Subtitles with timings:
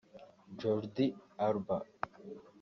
[0.63, 1.05] Jordi
[1.47, 1.77] Alba